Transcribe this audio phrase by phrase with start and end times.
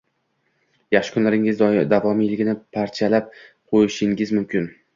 [0.95, 1.61] yaxshi kunlaringiz
[1.93, 4.71] davomiyligini parchalab qo‘yishingiz mumkin.